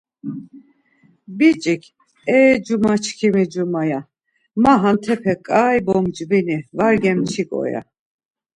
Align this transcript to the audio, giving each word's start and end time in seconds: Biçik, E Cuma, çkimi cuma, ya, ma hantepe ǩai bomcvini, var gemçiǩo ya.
Biçik, 1.37 1.81
E 2.37 2.39
Cuma, 2.65 2.93
çkimi 3.03 3.43
cuma, 3.53 3.83
ya, 3.91 4.01
ma 4.63 4.73
hantepe 4.83 5.33
ǩai 5.45 5.77
bomcvini, 5.85 6.57
var 6.77 6.93
gemçiǩo 7.03 7.61
ya. 7.73 7.81